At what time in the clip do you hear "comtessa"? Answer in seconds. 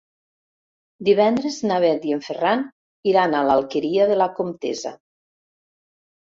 4.41-4.99